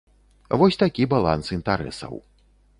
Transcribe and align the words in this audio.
Вось 0.61 0.77
такі 0.83 1.07
баланс 1.13 1.53
інтарэсаў. 1.59 2.13